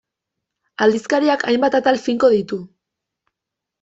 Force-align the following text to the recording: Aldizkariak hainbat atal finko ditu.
Aldizkariak 0.85 1.45
hainbat 1.51 1.79
atal 1.83 2.03
finko 2.07 2.31
ditu. 2.37 2.59